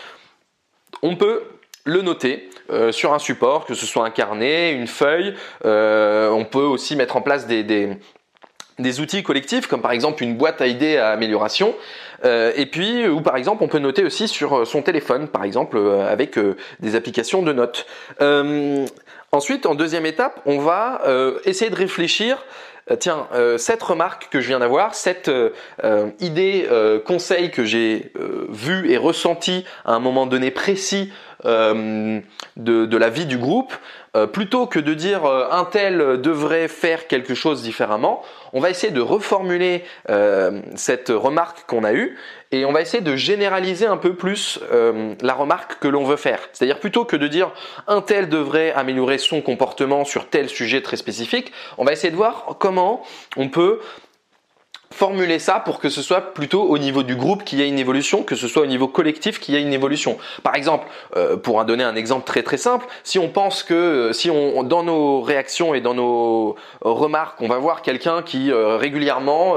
on 1.02 1.16
peut 1.16 1.44
le 1.86 2.02
noter 2.02 2.50
euh, 2.70 2.92
sur 2.92 3.14
un 3.14 3.20
support, 3.20 3.66
que 3.66 3.74
ce 3.74 3.86
soit 3.86 4.06
un 4.06 4.10
carnet, 4.10 4.72
une 4.74 4.88
feuille. 4.88 5.36
Euh, 5.66 6.30
on 6.30 6.46
peut 6.46 6.60
aussi 6.60 6.96
mettre 6.96 7.18
en 7.18 7.22
place 7.22 7.46
des, 7.46 7.98
outils 9.00 9.24
collectifs, 9.24 9.68
comme 9.68 9.82
par 9.82 9.92
exemple 9.92 10.24
une 10.24 10.36
boîte 10.36 10.62
à 10.62 10.68
idées 10.68 10.98
à 10.98 11.10
amélioration. 11.10 11.76
Euh, 12.24 12.54
et 12.56 12.66
puis, 12.66 13.06
ou 13.08 13.22
par 13.22 13.36
exemple, 13.36 13.64
on 13.64 13.68
peut 13.68 13.80
noter 13.80 14.06
aussi 14.06 14.28
sur 14.30 14.66
son 14.66 14.82
téléphone, 14.82 15.28
par 15.28 15.44
exemple, 15.44 15.78
avec 16.08 16.40
des 16.80 16.96
applications 16.96 17.42
de 17.42 17.52
notes. 17.52 17.86
ensuite, 19.32 19.66
en 19.66 19.76
deuxième 19.76 20.06
étape, 20.06 20.40
on 20.46 20.60
va 20.60 21.02
essayer 21.44 21.70
de 21.70 21.76
réfléchir 21.76 22.46
tiens, 23.00 23.28
cette 23.58 23.82
remarque 23.82 24.28
que 24.30 24.42
je 24.42 24.48
viens 24.48 24.60
d'avoir, 24.60 24.96
cette 24.96 25.32
idée, 26.20 26.68
conseil 27.06 27.52
que 27.52 27.64
j'ai 27.64 28.12
vu 28.50 28.92
et 28.92 28.98
ressenti 28.98 29.66
à 29.86 29.94
un 29.94 30.00
moment 30.00 30.26
donné 30.26 30.52
précis 30.52 31.12
euh, 31.46 32.22
de, 32.56 32.98
la 32.98 33.10
vie 33.10 33.26
du 33.26 33.38
groupe, 33.38 33.74
euh, 34.16 34.28
plutôt 34.28 34.68
que 34.68 34.80
de 34.80 34.94
dire 34.94 35.26
euh, 35.26 35.48
un 35.52 35.66
tel 35.66 36.22
devrait 36.22 36.68
faire 36.68 37.08
quelque 37.08 37.34
chose 37.34 37.64
différemment, 37.64 38.24
on 38.54 38.60
va 38.60 38.70
essayer 38.70 38.94
de 38.94 39.02
reformuler 39.02 39.84
cette 40.76 41.10
remarque 41.10 41.66
qu'on 41.66 41.84
a 41.84 41.94
eue 41.94 42.18
et 42.52 42.66
on 42.66 42.72
va 42.72 42.82
essayer 42.82 43.02
de 43.02 43.16
généraliser 43.16 43.88
un 43.88 43.98
peu 43.98 44.14
plus 44.14 44.60
la 45.22 45.34
remarque 45.34 45.80
que 45.80 45.88
l'on 45.88 46.04
veut 46.04 46.18
faire. 46.18 46.40
C'est-à-dire 46.54 46.80
plutôt 46.80 47.04
que 47.04 47.16
de 47.16 47.28
dire 47.28 47.50
un 47.88 48.02
tel 48.02 48.30
devrait 48.30 48.72
améliorer 48.74 49.18
son 49.18 49.42
comportement 49.42 50.06
sur 50.06 50.30
tel 50.30 50.50
sujet 50.50 50.82
très 50.84 50.98
spécifique, 50.98 51.52
on 51.80 51.84
va 51.84 51.94
essayer 51.94 52.12
de 52.12 52.16
voir 52.16 52.58
comment 52.60 53.02
on 53.38 53.50
peut 53.50 53.80
formuler 54.94 55.40
ça 55.40 55.60
pour 55.60 55.80
que 55.80 55.90
ce 55.90 56.02
soit 56.02 56.34
plutôt 56.34 56.64
au 56.64 56.78
niveau 56.78 57.04
du 57.04 57.16
groupe 57.16 57.44
qu'il 57.44 57.60
y 57.60 57.64
ait 57.64 57.68
une 57.68 57.80
évolution, 57.80 58.24
que 58.24 58.36
ce 58.36 58.48
soit 58.48 58.62
au 58.62 58.68
niveau 58.68 58.88
collectif 58.88 59.40
qu'il 59.40 59.56
y 59.56 59.58
ait 59.58 59.62
une 59.62 59.74
évolution. 59.74 60.18
Par 60.44 60.56
exemple, 60.56 60.88
euh, 61.18 61.36
pour 61.36 61.58
en 61.58 61.64
donner 61.64 61.84
un 61.84 61.96
exemple 61.96 62.26
très 62.26 62.44
très 62.44 62.58
simple, 62.58 62.86
si 63.04 63.18
on 63.18 63.28
pense 63.28 63.64
que 63.64 63.74
euh, 63.74 64.14
si 64.14 64.30
on 64.30 64.64
dans 64.64 64.84
nos 64.84 65.22
réactions 65.22 65.74
et 65.74 65.82
dans 65.82 65.96
nos 65.96 66.56
remarques, 66.82 67.42
on 67.42 67.48
va 67.48 67.58
voir 67.58 67.82
quelqu'un 67.82 68.22
qui 68.22 68.52
euh, 68.52 68.78
régulièrement, 68.78 69.56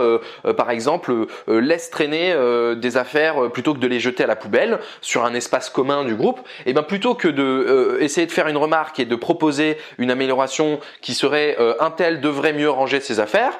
par 0.56 0.70
exemple, 0.70 1.26
laisse 1.48 1.90
traîner 1.90 2.34
des 2.76 2.96
affaires 2.96 3.50
plutôt 3.52 3.74
que 3.74 3.78
de 3.78 3.86
les 3.86 4.00
jeter 4.00 4.24
à 4.24 4.26
la 4.26 4.36
poubelle 4.36 4.78
sur 5.00 5.24
un 5.24 5.34
espace 5.34 5.68
commun 5.68 6.04
du 6.04 6.14
groupe, 6.14 6.40
et 6.64 6.70
eh 6.70 6.72
bien 6.72 6.82
plutôt 6.82 7.14
que 7.14 7.28
de 7.28 7.98
essayer 8.00 8.26
de 8.26 8.32
faire 8.32 8.48
une 8.48 8.56
remarque 8.56 8.98
et 8.98 9.04
de 9.04 9.16
proposer 9.16 9.76
une 9.98 10.10
amélioration 10.10 10.80
qui 11.00 11.14
serait 11.14 11.56
un 11.80 11.90
tel 11.90 12.20
devrait 12.20 12.52
mieux 12.52 12.70
ranger 12.70 13.00
ses 13.00 13.20
affaires, 13.20 13.58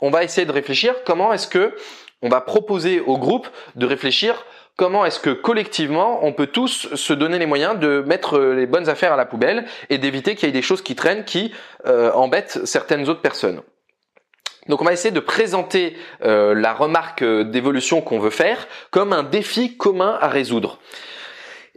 on 0.00 0.10
va 0.10 0.24
essayer 0.24 0.46
de 0.46 0.52
réfléchir 0.52 0.94
comment 1.04 1.32
est-ce 1.32 1.48
que 1.48 1.74
on 2.22 2.28
va 2.28 2.40
proposer 2.40 3.00
au 3.00 3.18
groupe 3.18 3.48
de 3.74 3.86
réfléchir 3.86 4.44
comment 4.76 5.04
est-ce 5.04 5.20
que 5.20 5.30
collectivement 5.30 6.20
on 6.22 6.32
peut 6.32 6.46
tous 6.46 6.94
se 6.94 7.12
donner 7.12 7.38
les 7.38 7.46
moyens 7.46 7.78
de 7.78 8.02
mettre 8.06 8.38
les 8.38 8.66
bonnes 8.66 8.88
affaires 8.88 9.12
à 9.12 9.16
la 9.16 9.26
poubelle 9.26 9.64
et 9.90 9.98
d'éviter 9.98 10.34
qu'il 10.34 10.48
y 10.48 10.50
ait 10.50 10.52
des 10.52 10.62
choses 10.62 10.82
qui 10.82 10.94
traînent 10.94 11.24
qui 11.24 11.52
euh, 11.86 12.12
embêtent 12.12 12.60
certaines 12.64 13.08
autres 13.08 13.20
personnes. 13.20 13.60
Donc 14.68 14.80
on 14.80 14.84
va 14.84 14.92
essayer 14.92 15.10
de 15.10 15.20
présenter 15.20 15.96
euh, 16.24 16.54
la 16.54 16.72
remarque 16.72 17.24
d'évolution 17.24 18.00
qu'on 18.00 18.20
veut 18.20 18.30
faire 18.30 18.68
comme 18.90 19.12
un 19.12 19.24
défi 19.24 19.76
commun 19.76 20.16
à 20.20 20.28
résoudre. 20.28 20.78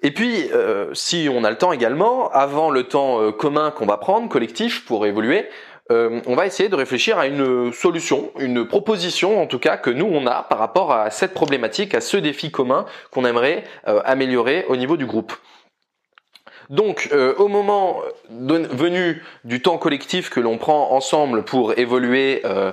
Et 0.04 0.12
puis, 0.12 0.51
euh, 0.54 0.94
si 0.94 1.27
on 1.32 1.44
a 1.44 1.50
le 1.50 1.58
temps 1.58 1.72
également, 1.72 2.30
avant 2.30 2.70
le 2.70 2.84
temps 2.84 3.32
commun 3.32 3.72
qu'on 3.72 3.88
va 3.88 3.98
prendre, 3.98 4.30
collectif, 4.30 4.86
pour 4.86 5.08
évoluer, 5.08 5.50
euh, 5.92 6.20
on 6.25 6.36
va 6.36 6.48
essayer 6.48 6.68
de 6.68 6.75
réfléchir 6.75 7.20
à 7.20 7.27
une 7.27 7.72
solution, 7.72 8.32
une 8.39 8.68
proposition 8.68 9.42
en 9.42 9.46
tout 9.46 9.60
cas 9.60 9.77
que 9.77 9.92
nous 9.92 10.08
on 10.08 10.25
a 10.25 10.44
par 10.44 10.58
rapport 10.58 10.92
à 10.92 11.12
cette 11.12 11.34
problématique, 11.34 11.94
à 11.94 12.01
ce 12.01 12.18
défi 12.18 12.50
commun 12.50 12.86
qu'on 13.12 13.24
aimerait 13.25 13.63
euh, 13.88 14.01
améliorer 14.04 14.65
au 14.68 14.77
niveau 14.77 14.98
du 14.98 15.06
groupe. 15.06 15.34
Donc, 16.70 17.10
euh, 17.12 17.36
au 17.38 17.48
moment 17.48 18.01
venu 18.30 19.24
du 19.44 19.62
temps 19.62 19.77
collectif 19.77 20.30
que 20.30 20.39
l'on 20.39 20.58
prend 20.58 20.92
ensemble 20.92 21.44
pour 21.44 21.77
évoluer 21.77 22.42
euh, 22.46 22.72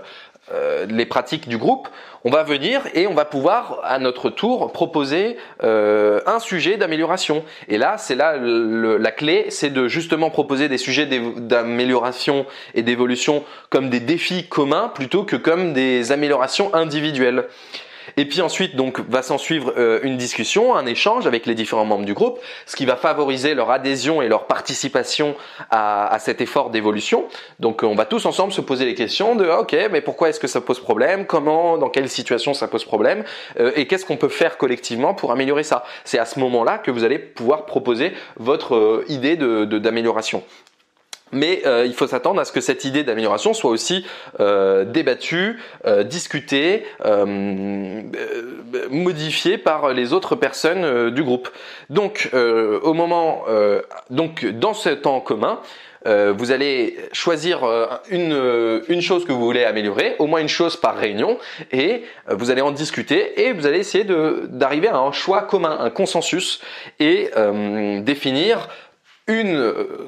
les 0.88 1.06
pratiques 1.06 1.48
du 1.48 1.56
groupe, 1.56 1.88
on 2.24 2.30
va 2.30 2.44
venir 2.44 2.82
et 2.94 3.06
on 3.06 3.14
va 3.14 3.24
pouvoir 3.24 3.80
à 3.82 3.98
notre 3.98 4.30
tour 4.30 4.72
proposer 4.72 5.36
euh, 5.64 6.20
un 6.26 6.38
sujet 6.38 6.76
d'amélioration. 6.76 7.44
Et 7.68 7.78
là, 7.78 7.96
c'est 7.98 8.14
là 8.14 8.36
la 8.36 9.10
clé, 9.10 9.46
c'est 9.48 9.70
de 9.70 9.88
justement 9.88 10.30
proposer 10.30 10.68
des 10.68 10.78
sujets 10.78 11.06
d'amélioration 11.06 12.46
et 12.74 12.82
d'évolution 12.82 13.44
comme 13.70 13.90
des 13.90 14.00
défis 14.00 14.46
communs 14.46 14.88
plutôt 14.88 15.24
que 15.24 15.36
comme 15.36 15.72
des 15.72 16.12
améliorations 16.12 16.72
individuelles. 16.74 17.48
Et 18.16 18.24
puis 18.24 18.40
ensuite, 18.40 18.76
donc, 18.76 19.00
va 19.08 19.22
s'en 19.22 19.38
suivre 19.38 19.72
euh, 19.76 20.00
une 20.02 20.16
discussion, 20.16 20.74
un 20.74 20.86
échange 20.86 21.26
avec 21.26 21.46
les 21.46 21.54
différents 21.54 21.84
membres 21.84 22.04
du 22.04 22.14
groupe, 22.14 22.40
ce 22.66 22.76
qui 22.76 22.86
va 22.86 22.96
favoriser 22.96 23.54
leur 23.54 23.70
adhésion 23.70 24.22
et 24.22 24.28
leur 24.28 24.46
participation 24.46 25.34
à, 25.70 26.16
cet 26.18 26.40
effort 26.40 26.70
d'évolution. 26.70 27.24
Donc, 27.60 27.82
on 27.82 27.94
va 27.94 28.04
tous 28.04 28.26
ensemble 28.26 28.52
se 28.52 28.60
poser 28.60 28.84
les 28.84 28.94
questions 28.94 29.34
de, 29.34 29.46
ok, 29.46 29.76
mais 29.90 30.00
pourquoi 30.00 30.28
est-ce 30.28 30.40
que 30.40 30.46
ça 30.46 30.60
pose 30.60 30.80
problème? 30.80 31.26
Comment, 31.26 31.78
dans 31.78 31.88
quelle 31.88 32.08
situation 32.08 32.54
ça 32.54 32.68
pose 32.68 32.84
problème? 32.84 33.24
Euh, 33.58 33.72
Et 33.76 33.86
qu'est-ce 33.86 34.06
qu'on 34.06 34.16
peut 34.16 34.28
faire 34.28 34.58
collectivement 34.58 35.14
pour 35.14 35.32
améliorer 35.32 35.62
ça? 35.62 35.84
C'est 36.04 36.18
à 36.18 36.24
ce 36.26 36.38
moment-là 36.40 36.78
que 36.78 36.90
vous 36.90 37.04
allez 37.04 37.18
pouvoir 37.18 37.66
proposer 37.66 38.12
votre 38.36 38.74
euh, 38.74 39.04
idée 39.08 39.36
d'amélioration 39.36 40.42
mais 41.32 41.62
euh, 41.66 41.84
il 41.86 41.94
faut 41.94 42.06
s'attendre 42.06 42.40
à 42.40 42.44
ce 42.44 42.52
que 42.52 42.60
cette 42.60 42.84
idée 42.84 43.02
d'amélioration 43.02 43.54
soit 43.54 43.70
aussi 43.70 44.06
euh, 44.38 44.84
débattue, 44.84 45.58
euh, 45.86 46.04
discutée, 46.04 46.84
modifiée 48.90 49.58
par 49.58 49.92
les 49.92 50.12
autres 50.12 50.36
personnes 50.36 51.10
du 51.10 51.22
groupe. 51.22 51.48
Donc, 51.90 52.30
au 52.34 52.92
moment, 52.92 53.44
donc 54.10 54.44
dans 54.44 54.74
ce 54.74 54.90
temps 54.90 55.20
commun, 55.20 55.60
vous 56.04 56.50
allez 56.50 56.96
choisir 57.12 57.64
une, 58.10 58.82
une 58.88 59.00
chose 59.00 59.24
que 59.24 59.32
vous 59.32 59.44
voulez 59.44 59.64
améliorer, 59.64 60.16
au 60.18 60.26
moins 60.26 60.40
une 60.40 60.48
chose 60.48 60.76
par 60.76 60.96
réunion, 60.96 61.38
et 61.70 62.02
vous 62.28 62.50
allez 62.50 62.62
en 62.62 62.72
discuter 62.72 63.42
et 63.42 63.52
vous 63.52 63.66
allez 63.66 63.78
essayer 63.78 64.04
d'arriver 64.04 64.88
à 64.88 64.98
un 64.98 65.12
choix 65.12 65.42
commun, 65.42 65.78
un 65.80 65.90
consensus, 65.90 66.60
et 66.98 67.30
définir 68.02 68.68
une 69.26 69.56
euh, 69.56 70.06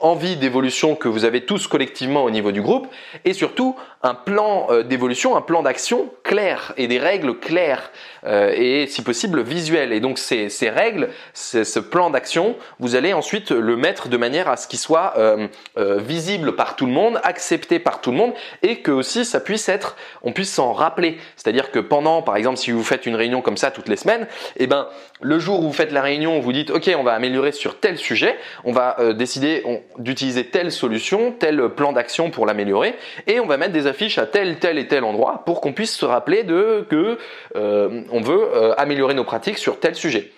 envie 0.00 0.36
d'évolution 0.36 0.94
que 0.96 1.08
vous 1.08 1.24
avez 1.24 1.44
tous 1.44 1.66
collectivement 1.66 2.24
au 2.24 2.30
niveau 2.30 2.52
du 2.52 2.62
groupe 2.62 2.88
et 3.24 3.32
surtout 3.32 3.76
un 4.02 4.14
plan 4.14 4.66
euh, 4.70 4.82
d'évolution, 4.82 5.36
un 5.36 5.42
plan 5.42 5.62
d'action 5.62 6.08
clair 6.22 6.72
et 6.78 6.86
des 6.86 6.98
règles 6.98 7.38
claires 7.38 7.90
euh, 8.24 8.52
et 8.56 8.86
si 8.86 9.02
possible 9.02 9.42
visuelles. 9.42 9.92
Et 9.92 10.00
donc 10.00 10.18
ces, 10.18 10.48
règles, 10.70 11.10
ce 11.34 11.78
plan 11.78 12.10
d'action, 12.10 12.56
vous 12.78 12.94
allez 12.96 13.12
ensuite 13.12 13.50
le 13.50 13.76
mettre 13.76 14.08
de 14.08 14.16
manière 14.16 14.48
à 14.48 14.56
ce 14.56 14.68
qu'il 14.68 14.78
soit 14.78 15.14
euh, 15.18 15.48
visible 15.76 16.56
par 16.56 16.76
tout 16.76 16.86
le 16.86 16.92
monde, 16.92 17.20
accepté 17.24 17.78
par 17.78 18.00
tout 18.00 18.10
le 18.10 18.16
monde 18.16 18.32
et 18.62 18.76
que 18.76 18.90
aussi 18.90 19.24
ça 19.24 19.40
puisse 19.40 19.68
être, 19.68 19.96
on 20.22 20.32
puisse 20.32 20.52
s'en 20.52 20.72
rappeler. 20.72 21.18
C'est-à-dire 21.36 21.70
que 21.70 21.78
pendant, 21.78 22.22
par 22.22 22.36
exemple, 22.36 22.56
si 22.56 22.70
vous 22.70 22.84
faites 22.84 23.04
une 23.04 23.16
réunion 23.16 23.42
comme 23.42 23.58
ça 23.58 23.70
toutes 23.70 23.88
les 23.88 23.96
semaines, 23.96 24.26
et 24.56 24.64
eh 24.64 24.66
ben 24.66 24.88
le 25.20 25.38
jour 25.38 25.60
où 25.60 25.64
vous 25.64 25.72
faites 25.72 25.92
la 25.92 26.00
réunion, 26.00 26.40
vous 26.40 26.52
dites 26.52 26.70
ok, 26.70 26.90
on 26.96 27.02
va 27.02 27.12
améliorer 27.12 27.52
sur 27.52 27.78
tel 27.78 27.98
sujet, 27.98 28.36
on 28.64 28.72
va 28.72 28.96
décider 29.12 29.39
d'utiliser 29.98 30.46
telle 30.46 30.72
solution, 30.72 31.32
tel 31.32 31.68
plan 31.70 31.92
d'action 31.92 32.30
pour 32.30 32.46
l'améliorer 32.46 32.94
et 33.26 33.40
on 33.40 33.46
va 33.46 33.56
mettre 33.56 33.72
des 33.72 33.86
affiche 33.86 34.18
à 34.18 34.26
tel, 34.26 34.58
tel 34.58 34.78
et 34.78 34.88
tel 34.88 35.04
endroit 35.04 35.42
pour 35.44 35.60
qu'on 35.60 35.72
puisse 35.72 35.94
se 35.94 36.04
rappeler 36.04 36.42
de 36.42 36.86
que 36.88 37.18
euh, 37.56 38.02
on 38.10 38.20
veut 38.20 38.48
euh, 38.54 38.74
améliorer 38.76 39.14
nos 39.14 39.24
pratiques 39.24 39.58
sur 39.58 39.80
tel 39.80 39.94
sujet. 39.94 40.32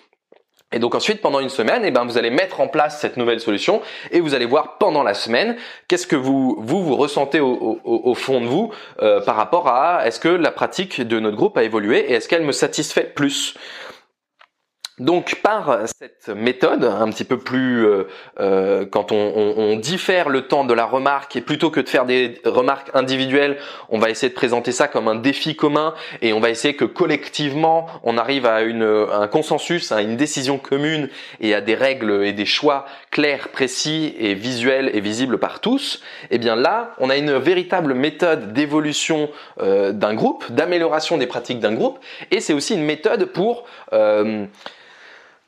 Et 0.73 0.79
donc 0.79 0.95
ensuite, 0.95 1.21
pendant 1.21 1.39
une 1.39 1.49
semaine, 1.49 1.83
eh 1.85 1.91
ben, 1.91 2.03
vous 2.03 2.17
allez 2.17 2.31
mettre 2.31 2.59
en 2.59 2.67
place 2.67 2.99
cette 2.99 3.15
nouvelle 3.15 3.39
solution 3.39 3.81
et 4.11 4.19
vous 4.19 4.33
allez 4.33 4.47
voir 4.47 4.79
pendant 4.79 5.03
la 5.03 5.13
semaine 5.13 5.55
qu'est-ce 5.87 6.07
que 6.07 6.15
vous 6.15 6.55
vous, 6.59 6.95
ressentez 6.95 7.39
au, 7.39 7.79
au, 7.83 8.15
fond 8.15 8.41
de 8.41 8.47
vous 8.47 8.73
euh, 9.01 9.21
par 9.21 9.35
rapport 9.35 9.67
à 9.67 10.07
est-ce 10.07 10.19
que 10.19 10.29
la 10.29 10.51
pratique 10.51 10.99
de 11.01 11.19
notre 11.19 11.37
groupe 11.37 11.57
a 11.57 11.63
évolué 11.63 11.99
et 11.99 12.13
est-ce 12.13 12.27
qu'elle 12.27 12.43
me 12.43 12.51
satisfait 12.51 13.03
plus? 13.03 13.55
Donc 14.99 15.41
par 15.41 15.79
cette 15.87 16.29
méthode, 16.29 16.83
un 16.83 17.09
petit 17.09 17.23
peu 17.23 17.39
plus 17.39 17.83
euh, 17.83 18.03
euh, 18.39 18.85
quand 18.85 19.11
on, 19.11 19.75
diffère 19.77 20.29
le 20.29 20.43
temps 20.43 20.65
de 20.65 20.73
la 20.73 20.85
remarque 20.85 21.35
et 21.35 21.41
plutôt 21.41 21.71
que 21.71 21.79
de 21.79 21.89
faire 21.89 22.05
des 22.05 22.39
remarques 22.45 22.91
individuelles, 22.93 23.57
on 23.89 23.97
va 23.97 24.11
essayer 24.11 24.29
de 24.29 24.35
présenter 24.35 24.71
ça 24.71 24.87
comme 24.87 25.07
un 25.07 25.15
défi 25.15 25.55
commun 25.55 25.95
et 26.21 26.31
on 26.31 26.39
va 26.39 26.51
essayer 26.51 26.75
que 26.75 26.85
collectivement 26.85 27.87
on 28.03 28.19
arrive 28.19 28.45
à 28.45 28.57
un 28.57 29.27
consensus, 29.27 29.91
à 29.91 30.03
une 30.03 30.15
décision 30.15 30.59
commune 30.59 31.09
et 31.41 31.55
à 31.55 31.61
des 31.61 31.73
règles 31.73 32.23
et 32.23 32.31
des 32.31 32.45
choix 32.45 32.85
clairs, 33.09 33.49
précis 33.49 34.13
et 34.19 34.35
visuels 34.35 34.91
et 34.93 35.01
visibles 35.01 35.39
par 35.39 35.59
tous. 35.59 36.03
Et 36.25 36.35
eh 36.35 36.37
bien 36.37 36.55
là, 36.55 36.93
on 36.99 37.09
a 37.09 37.17
une 37.17 37.33
véritable 37.33 37.95
méthode 37.95 38.53
d'évolution 38.53 39.31
euh, 39.59 39.91
d'un 39.91 40.13
groupe, 40.13 40.51
d'amélioration 40.51 41.17
des 41.17 41.27
pratiques 41.27 41.59
d'un 41.59 41.73
groupe 41.73 41.97
et 42.29 42.39
c'est 42.41 42.53
aussi 42.53 42.75
une 42.75 42.85
méthode 42.85 43.25
pour 43.25 43.65
euh, 43.91 44.45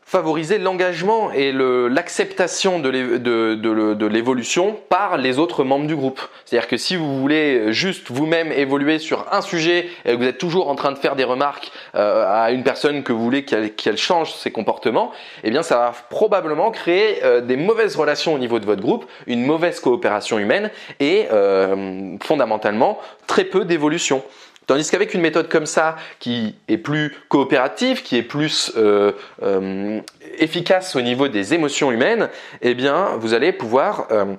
favoriser 0.08 0.60
l'engagement 0.60 1.32
et 1.32 1.52
l'acceptation 1.52 2.80
de 2.80 4.08
l'évolution 4.08 4.78
par 4.88 5.18
les 5.18 5.40
autres 5.40 5.64
membres 5.64 5.88
du 5.88 5.96
groupe. 5.96 6.22
C'est-à-dire 6.46 6.68
que 6.68 6.78
si 6.78 6.96
vous 6.96 7.20
voulez 7.20 7.74
juste 7.74 8.12
vous-même 8.12 8.52
évoluer 8.52 9.00
sur 9.00 9.26
un 9.34 9.42
sujet 9.42 9.90
et 10.06 10.12
que 10.12 10.18
vous 10.18 10.26
êtes 10.26 10.38
toujours 10.38 10.70
en 10.70 10.76
train 10.76 10.92
de 10.92 11.00
faire 11.00 11.16
des 11.16 11.24
remarques 11.24 11.72
euh, 11.96 12.24
à 12.28 12.52
une 12.52 12.64
personne 12.64 13.02
que 13.02 13.12
vous 13.12 13.24
voulez 13.24 13.46
qu'elle 13.46 13.98
change 13.98 14.32
ses 14.36 14.52
comportements, 14.52 15.12
eh 15.44 15.50
bien 15.50 15.64
ça 15.64 15.78
va 15.78 15.94
probablement 16.12 16.70
créer 16.70 17.24
euh, 17.24 17.42
des 17.42 17.58
mauvaises 17.58 17.96
relations 17.96 18.36
au 18.36 18.38
niveau 18.38 18.60
de 18.60 18.66
votre 18.66 18.84
groupe, 18.84 19.06
une 19.26 19.44
mauvaise 19.44 19.80
coopération 19.80 20.38
humaine 20.38 20.70
et 21.00 21.26
euh, 21.34 22.16
fondamentalement 22.22 23.00
très 23.26 23.44
peu 23.44 23.66
d'évolution. 23.66 24.24
Tandis 24.68 24.90
qu'avec 24.90 25.14
une 25.14 25.22
méthode 25.22 25.48
comme 25.50 25.66
ça, 25.66 25.96
qui 26.20 26.56
est 26.68 26.78
plus 26.78 27.16
coopérative, 27.30 28.04
qui 28.04 28.18
est 28.18 28.24
plus 28.24 28.72
euh, 28.78 29.12
euh, 29.44 30.00
efficace 30.38 30.96
au 30.96 31.02
niveau 31.02 31.28
des 31.28 31.54
émotions 31.54 31.92
humaines, 31.92 32.30
eh 32.62 32.74
bien, 32.74 33.16
vous 33.18 33.34
allez 33.34 33.52
pouvoir 33.52 34.08
euh, 34.12 34.36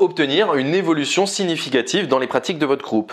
obtenir 0.00 0.54
une 0.54 0.74
évolution 0.74 1.26
significative 1.26 2.08
dans 2.08 2.18
les 2.18 2.26
pratiques 2.26 2.58
de 2.58 2.66
votre 2.66 2.84
groupe. 2.84 3.12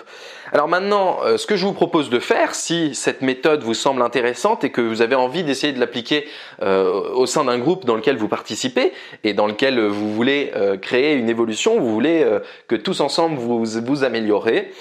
Alors 0.52 0.68
maintenant, 0.68 1.18
euh, 1.24 1.38
ce 1.38 1.48
que 1.48 1.56
je 1.56 1.66
vous 1.66 1.74
propose 1.74 2.12
de 2.12 2.20
faire, 2.20 2.54
si 2.54 2.94
cette 2.94 3.24
méthode 3.24 3.64
vous 3.64 3.74
semble 3.74 4.04
intéressante 4.04 4.64
et 4.64 4.70
que 4.70 4.82
vous 4.82 5.02
avez 5.02 5.16
envie 5.16 5.44
d'essayer 5.44 5.74
de 5.74 5.80
l'appliquer 5.80 6.28
euh, 6.62 7.10
au 7.16 7.26
sein 7.26 7.46
d'un 7.46 7.58
groupe 7.58 7.86
dans 7.86 7.96
lequel 7.96 8.18
vous 8.18 8.28
participez 8.28 8.94
et 9.24 9.34
dans 9.34 9.48
lequel 9.48 9.80
vous 9.80 10.14
voulez 10.14 10.52
euh, 10.56 10.78
créer 10.78 11.16
une 11.16 11.28
évolution, 11.28 11.80
vous 11.80 11.92
voulez 11.92 12.24
que 12.68 12.76
tous 12.76 13.00
ensemble 13.00 13.38
vous 13.38 13.66
vous 13.66 14.04
améliorez, 14.04 14.72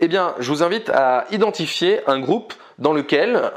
eh 0.00 0.06
bien, 0.06 0.34
je 0.38 0.48
vous 0.48 0.62
invite 0.62 0.90
à 0.90 1.26
identifier 1.32 1.98
un 2.06 2.20
groupe 2.20 2.54
dans 2.78 2.92
lequel 2.92 3.50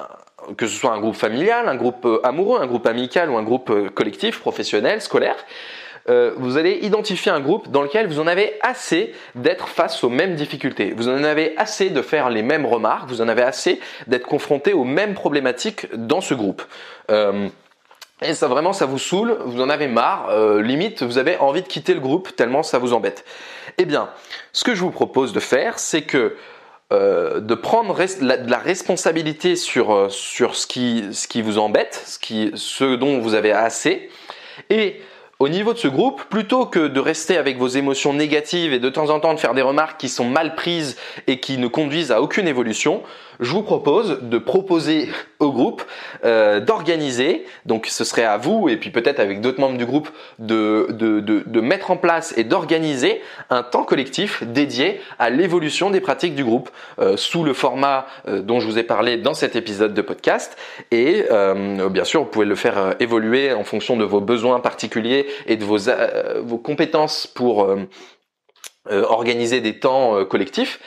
que 0.58 0.66
ce 0.66 0.76
soit 0.76 0.92
un 0.92 1.00
groupe 1.00 1.16
familial, 1.16 1.68
un 1.68 1.76
groupe 1.76 2.08
amoureux, 2.24 2.60
un 2.62 2.68
groupe 2.68 2.88
amical 2.88 3.30
ou 3.30 3.38
un 3.38 3.44
groupe 3.44 3.90
collectif, 3.94 4.40
professionnel, 4.40 5.02
scolaire, 5.02 5.36
euh, 6.08 6.34
vous 6.38 6.58
allez 6.58 6.80
identifier 6.82 7.32
un 7.32 7.40
groupe 7.40 7.70
dans 7.70 7.82
lequel 7.82 8.08
vous 8.08 8.20
en 8.20 8.28
avez 8.28 8.54
assez 8.62 9.14
d'être 9.36 9.68
face 9.68 10.04
aux 10.04 10.10
mêmes 10.10 10.36
difficultés. 10.36 10.94
Vous 10.96 11.08
en 11.08 11.24
avez 11.24 11.56
assez 11.58 11.90
de 11.90 12.02
faire 12.02 12.30
les 12.30 12.42
mêmes 12.42 12.66
remarques. 12.66 13.10
Vous 13.10 13.22
en 13.22 13.28
avez 13.28 13.44
assez 13.44 13.80
d'être 14.08 14.28
confronté 14.28 14.74
aux 14.74 14.84
mêmes 14.84 15.14
problématiques 15.14 15.88
dans 15.94 16.22
ce 16.22 16.34
groupe. 16.34 16.64
Euh, 17.12 17.48
et 18.22 18.34
ça 18.34 18.48
vraiment, 18.48 18.74
ça 18.74 18.86
vous 18.86 18.98
saoule, 19.00 19.38
vous 19.46 19.62
en 19.62 19.70
avez 19.70 19.88
marre, 19.88 20.30
euh, 20.30 20.62
limite, 20.62 21.04
vous 21.04 21.18
avez 21.18 21.38
envie 21.38 21.62
de 21.62 21.68
quitter 21.68 21.94
le 21.94 22.02
groupe 22.02 22.36
tellement 22.36 22.64
ça 22.64 22.78
vous 22.78 22.94
embête. 22.94 23.24
Eh 23.78 23.86
bien, 23.86 24.10
ce 24.52 24.64
que 24.64 24.76
je 24.76 24.82
vous 24.82 24.92
propose 24.92 25.32
de 25.32 25.40
faire, 25.40 25.80
c'est 25.80 26.02
que 26.02 26.36
de 26.92 27.54
prendre 27.54 27.96
de 27.96 28.50
la 28.50 28.58
responsabilité 28.58 29.56
sur, 29.56 30.12
sur 30.12 30.56
ce, 30.56 30.66
qui, 30.66 31.06
ce 31.12 31.28
qui 31.28 31.44
vous 31.44 31.60
embête, 31.60 32.02
ce, 32.04 32.18
qui, 32.18 32.52
ce 32.56 32.96
dont 32.96 33.20
vous 33.20 33.36
avez 33.36 33.52
assez, 33.52 34.10
et 34.72 35.00
au 35.40 35.48
niveau 35.48 35.74
de 35.74 35.78
ce 35.78 35.88
groupe, 35.88 36.24
plutôt 36.26 36.66
que 36.66 36.88
de 36.88 37.00
rester 37.00 37.38
avec 37.38 37.58
vos 37.58 37.70
émotions 37.70 38.14
négatives 38.14 38.74
et 38.74 38.80
de 38.80 38.90
temps 38.90 39.10
en 39.10 39.22
temps 39.22 39.34
de 39.34 39.40
faire 39.40 39.54
des 39.54 39.62
remarques 39.62 39.98
qui 39.98 40.10
sont 40.10 40.26
mal 40.26 40.54
prises 40.54 40.98
et 41.28 41.40
qui 41.40 41.58
ne 41.58 41.68
conduisent 41.68 42.12
à 42.12 42.22
aucune 42.22 42.46
évolution, 42.46 43.02
je 43.40 43.52
vous 43.52 43.64
propose 43.64 44.20
de 44.22 44.38
proposer 44.38 45.10
au 45.40 45.52
groupe 45.52 45.84
euh, 46.26 46.60
d'organiser, 46.60 47.46
donc 47.66 47.86
ce 47.86 48.04
serait 48.04 48.26
à 48.26 48.38
vous 48.38 48.68
et 48.68 48.76
puis 48.76 48.90
peut-être 48.90 49.22
avec 49.22 49.40
d'autres 49.40 49.62
membres 49.62 49.78
du 49.78 49.86
groupe 49.86 50.10
de, 50.40 50.88
de, 50.90 51.22
de, 51.22 51.62
mettre 51.62 51.92
en 51.92 51.98
place 51.98 52.34
et 52.38 52.44
d'organiser 52.44 53.22
un 53.50 53.64
temps 53.64 53.86
collectif 53.86 54.44
dédié 54.44 55.00
à 55.20 55.30
l'évolution 55.30 55.90
des 55.90 56.02
pratiques 56.02 56.36
du 56.36 56.44
groupe 56.44 56.70
euh, 57.00 57.16
sous 57.16 57.44
le 57.46 57.54
format 57.54 58.08
euh, 58.28 58.42
dont 58.42 58.60
je 58.60 58.68
vous 58.68 58.78
ai 58.78 58.84
parlé 58.84 59.16
dans 59.16 59.34
cet 59.34 59.56
épisode 59.56 59.94
de 59.94 60.02
podcast 60.02 60.58
et 60.92 61.26
bien 61.92 62.04
sûr 62.04 62.22
vous 62.22 62.30
pouvez 62.30 62.46
le 62.46 62.56
faire 62.56 62.96
évoluer 63.00 63.54
en 63.54 63.64
fonction 63.64 63.96
de 63.96 64.04
vos 64.04 64.20
besoins 64.20 64.60
particuliers 64.60 65.28
et 65.46 65.56
de 65.56 65.64
vos, 65.64 65.78
vos 66.42 66.58
compétences 66.58 67.28
pour 67.28 67.76
organiser 68.90 69.62
des 69.62 69.80
temps 69.80 70.26
collectifs. 70.26 70.80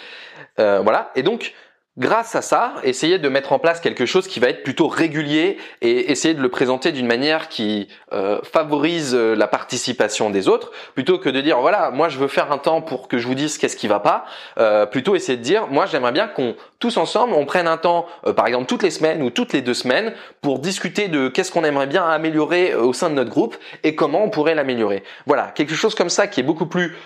voilà 0.56 1.10
et 1.14 1.22
donc 1.22 1.54
grâce 1.98 2.34
à 2.34 2.42
ça, 2.42 2.74
essayez 2.84 3.18
de 3.18 3.28
mettre 3.28 3.52
en 3.52 3.58
place 3.58 3.80
quelque 3.80 4.06
chose 4.06 4.26
qui 4.26 4.40
va 4.40 4.48
être 4.48 4.62
plutôt 4.62 4.88
régulier 4.88 5.58
et 5.82 6.10
essayer 6.10 6.32
de 6.32 6.40
le 6.40 6.48
présenter 6.48 6.90
d'une 6.90 7.06
manière 7.06 7.48
qui 7.48 7.88
euh, 8.12 8.40
favorise 8.42 9.14
euh, 9.14 9.34
la 9.34 9.46
participation 9.46 10.30
des 10.30 10.48
autres, 10.48 10.72
plutôt 10.94 11.18
que 11.18 11.28
de 11.28 11.40
dire 11.40 11.60
voilà, 11.60 11.90
moi 11.90 12.08
je 12.08 12.18
veux 12.18 12.28
faire 12.28 12.50
un 12.50 12.58
temps 12.58 12.80
pour 12.80 13.08
que 13.08 13.18
je 13.18 13.26
vous 13.26 13.34
dise 13.34 13.58
qu'est-ce 13.58 13.76
qui 13.76 13.88
va 13.88 14.00
pas, 14.00 14.24
euh, 14.58 14.86
plutôt 14.86 15.14
essayer 15.14 15.36
de 15.36 15.42
dire 15.42 15.66
moi 15.68 15.84
j'aimerais 15.84 16.12
bien 16.12 16.28
qu'on 16.28 16.56
tous 16.82 16.96
ensemble 16.98 17.32
on 17.34 17.46
prenne 17.46 17.66
un 17.66 17.76
temps, 17.76 18.06
par 18.36 18.46
exemple 18.46 18.66
toutes 18.66 18.82
les 18.82 18.90
semaines 18.90 19.22
ou 19.22 19.30
toutes 19.30 19.52
les 19.52 19.62
deux 19.62 19.74
semaines, 19.74 20.12
pour 20.40 20.58
discuter 20.58 21.08
de 21.08 21.28
qu'est-ce 21.28 21.50
qu'on 21.50 21.64
aimerait 21.64 21.86
bien 21.86 22.04
améliorer 22.04 22.74
au 22.74 22.92
sein 22.92 23.08
de 23.08 23.14
notre 23.14 23.30
groupe 23.30 23.56
et 23.84 23.94
comment 23.94 24.24
on 24.24 24.30
pourrait 24.30 24.54
l'améliorer. 24.54 25.02
Voilà, 25.26 25.52
quelque 25.54 25.74
chose 25.74 25.94
comme 25.94 26.10
ça 26.10 26.26
qui 26.26 26.40
est 26.40 26.42
beaucoup 26.42 26.66
plus, 26.66 26.96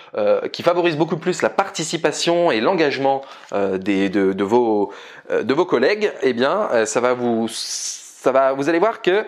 qui 0.51 0.63
favorise 0.63 0.97
beaucoup 0.97 1.17
plus 1.17 1.41
la 1.41 1.49
participation 1.49 2.51
et 2.51 2.59
l'engagement 2.59 3.21
de, 3.53 4.07
de 4.07 4.43
vos 4.43 4.91
euh, 5.31 5.43
de 5.43 5.53
vos 5.53 5.65
collègues, 5.65 6.11
eh 6.21 6.33
bien, 6.33 6.69
euh, 6.71 6.85
ça 6.85 7.01
va 7.01 7.13
vous 7.13 7.47
ça 7.49 8.31
va, 8.31 8.53
vous 8.53 8.67
allez 8.67 8.79
voir 8.79 9.01
que 9.01 9.11
euh, 9.11 9.23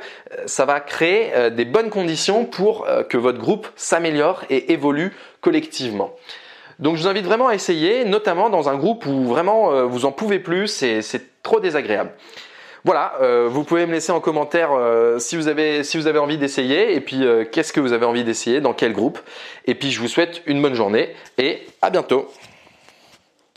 ça 0.46 0.65
va 0.65 0.79
créer 0.79 1.51
des 1.51 1.65
bonnes 1.65 1.89
conditions 1.89 2.46
pour 2.46 2.88
que 3.10 3.18
votre 3.18 3.38
groupe 3.38 3.68
s'améliore 3.75 4.44
et 4.50 4.74
évolue 4.74 5.15
collectivement. 5.41 6.12
Donc 6.79 6.95
je 6.95 7.01
vous 7.01 7.07
invite 7.07 7.25
vraiment 7.25 7.50
à 7.50 7.55
essayer, 7.55 8.05
notamment 8.05 8.50
dans 8.50 8.69
un 8.69 8.77
groupe 8.77 9.05
où 9.05 9.25
vraiment 9.25 9.86
vous 9.88 10.05
en 10.05 10.12
pouvez 10.12 10.39
plus, 10.39 10.67
c'est 10.67 11.43
trop 11.43 11.59
désagréable. 11.59 12.12
Voilà, 12.86 13.13
vous 13.50 13.65
pouvez 13.65 13.86
me 13.86 13.91
laisser 13.91 14.13
en 14.13 14.21
commentaire 14.21 14.69
si 15.17 15.36
vous 15.36 15.50
avez 15.50 15.83
si 15.83 15.98
vous 15.98 16.07
avez 16.07 16.19
envie 16.19 16.38
d'essayer 16.38 16.95
et 16.95 17.01
puis 17.01 17.21
qu'est-ce 17.51 17.74
que 17.74 17.81
vous 17.81 17.91
avez 17.91 18.05
envie 18.05 18.24
d'essayer, 18.24 18.62
dans 18.62 18.74
quel 18.74 18.93
groupe. 18.93 19.19
Et 19.65 19.75
puis 19.75 19.91
je 19.91 20.00
vous 20.00 20.07
souhaite 20.07 20.41
une 20.45 20.62
bonne 20.62 20.75
journée 20.75 21.13
et 21.38 21.67
à 21.81 21.89
bientôt. 21.89 22.29